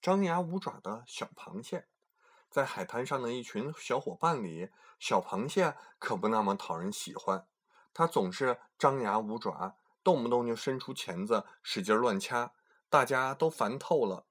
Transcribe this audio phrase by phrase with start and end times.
[0.00, 1.86] 张牙舞爪的小螃蟹。
[2.50, 7.46] 在海滩上的一群小伙伴里，小螃蟹可不那么讨人喜欢。
[7.92, 12.52] 它总是张牙舞爪，动不动就伸出钳子使劲乱掐，
[12.88, 14.24] 大家都烦透了。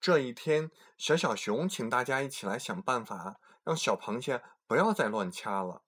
[0.00, 5.82] 这一天，小小熊请大家一起来想办法，让小螃蟹不要再乱掐了。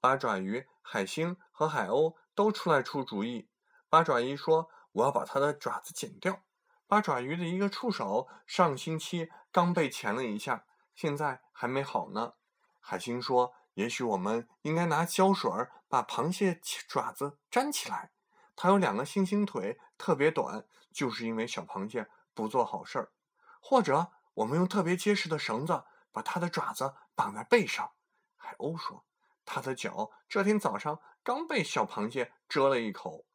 [0.00, 3.48] 八爪鱼、海星和海鸥都出来出主意。
[3.88, 6.42] 八爪鱼说：“我要把它的爪子剪掉。”
[6.90, 10.64] 八爪鱼的一个触手上星期刚被钳了一下。
[10.92, 12.34] 现在还没好呢，
[12.80, 15.48] 海星说：“也许我们应该拿胶水
[15.88, 16.58] 把螃蟹
[16.88, 18.10] 爪子粘起来。
[18.56, 23.12] 它有两个星星腿，特别短，就是因为小螃蟹不做好事儿。
[23.60, 27.92] 或者我们用特别结实的绳子把它的爪子绑在背上。”
[28.36, 29.04] 海鸥说
[29.46, 33.26] ：“它的脚这天早上刚被小螃蟹蛰了一口。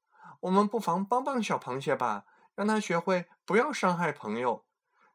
[0.41, 4.65] 我们不妨帮帮小螃蟹吧，让它学会不要伤害朋友。”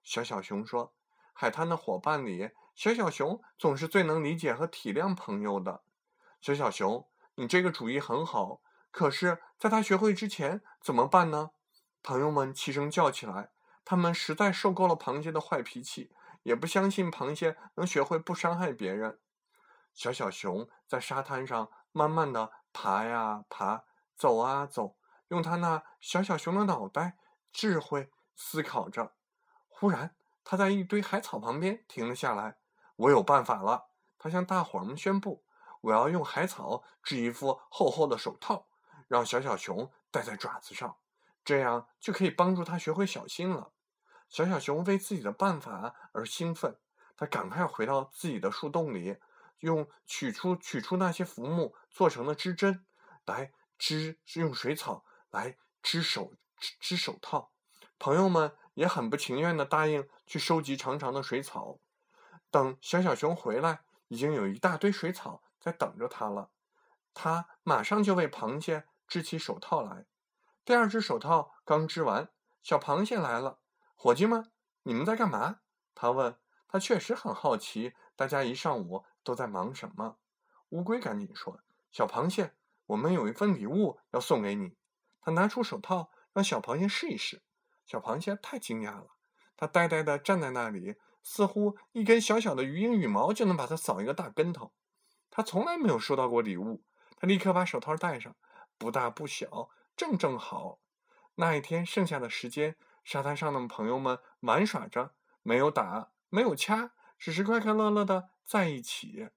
[0.05, 0.95] 小小熊说。
[1.33, 5.83] 海滩的伙伴里，小小熊总是最能理解和体谅朋友的。
[6.39, 11.53] 小小熊，你这个主意很好，可是，在他学会之前怎么办呢？
[12.03, 13.53] 朋友们齐声叫起来。
[13.87, 19.19] 他们实在受够了螃蟹的坏脾气，也不相信螃蟹能学会不伤害别人。
[19.95, 24.97] 小小熊在沙滩上慢慢的爬呀爬，走啊走，
[25.29, 27.17] 用他那小小熊的脑袋
[27.53, 29.15] 智慧思考着。
[29.69, 32.59] 忽然，他在一堆海草旁边停了下来。
[32.97, 35.45] 我有办法了，他向大伙儿们宣布
[35.81, 38.69] ：“我要用海草织一副厚厚的手套，
[39.09, 40.99] 让小小熊戴在爪子上，
[41.45, 43.73] 这样就可以帮助他学会小心了。”
[44.29, 46.79] 小小熊为自己的办法而兴奋，
[47.17, 49.17] 他赶快回到自己的树洞里，
[49.61, 52.85] 用取出取出那些浮木做成的织针
[53.25, 56.35] 来织，用水草来织手
[56.79, 57.53] 织手套。
[57.99, 58.57] 朋友们。
[58.75, 61.81] 也很不情愿地答应去收集长长的水草。
[62.51, 66.51] 等小小熊回来，已经有一大堆水草在等着他了。
[67.13, 70.07] 他马上就为螃蟹织起手套来。
[70.65, 72.31] 第二只手套刚织完，
[72.63, 73.59] 小螃蟹来了。
[73.97, 74.51] 伙计们，
[74.85, 75.61] 你们在干嘛？
[75.95, 76.39] 他问。
[76.67, 80.17] 他确实很好奇，大家一上午都在忙什么。
[80.71, 82.55] 乌龟赶紧说：“小螃蟹，
[82.87, 84.77] 我们有一份礼物要送给你。”
[85.21, 87.43] 他拿出手套，让小螃蟹试一试。
[87.87, 89.09] 小螃蟹太惊讶了，
[89.57, 94.73] 它呆呆地站在那里，似乎一根小小的鱼鹰羽毛就能把它扫一个大跟头。
[95.31, 96.85] 它从来没有收到过礼物，
[97.17, 98.37] 它立刻把手套戴上，
[98.79, 100.81] 不大不小，正正好。
[101.37, 109.29] 那一天剩下的时间，沙滩上的朋友们玩耍着，没有打，没有掐，只是快快乐乐的在一起。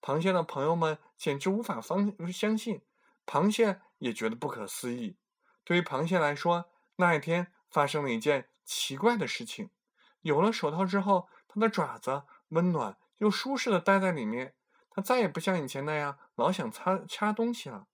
[0.00, 2.82] 螃蟹的朋友们简直无法方相信，
[3.26, 5.18] 螃蟹也觉得不可思议。
[5.70, 7.52] 对于螃蟹来说，那一天。
[7.70, 9.70] 发生了一件奇怪的事情，
[10.22, 14.56] 有了手套之后，它的爪子温暖又舒适的待在里面，
[14.90, 17.86] 它再也不像以前那样老想擦掐东西了。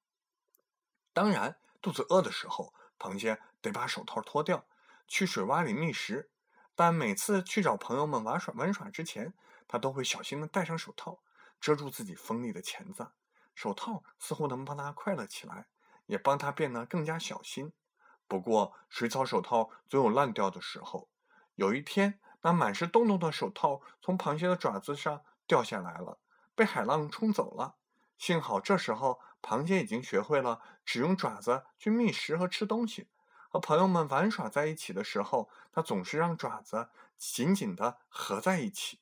[1.12, 4.64] 当然，肚子饿的时候，螃蟹得把手套脱掉，
[5.06, 6.30] 去水洼里觅食。
[6.74, 9.34] 但每次去找朋友们玩耍玩耍之前，
[9.68, 11.20] 它都会小心的戴上手套，
[11.60, 13.08] 遮住自己锋利的钳子。
[13.54, 15.66] 手套似乎能帮它快乐起来，
[16.06, 17.72] 也帮它变得更加小心。
[18.28, 21.08] 不过，水草手套总有烂掉的时候。
[21.54, 26.18] 有一天，那满是洞洞的手套从螃蟹的爪子上掉下来了，
[26.54, 27.76] 被海浪冲走了。
[28.18, 33.08] 幸好这时候，螃蟹已经学会了只用爪子去觅食和吃东西。
[33.48, 39.00] 和朋友们玩耍在一起的时候，它总是让爪子紧紧地合在一起。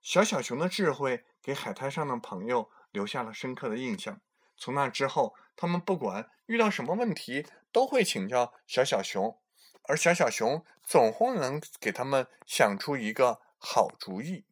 [0.00, 4.20] 小小熊的智慧给海滩上的朋友留下了深刻的印象。
[4.58, 9.38] 从那之后，他们不管遇到什么问题，都会请教小小熊，
[9.84, 14.44] 而小小熊总会能给他们想出一个好主意。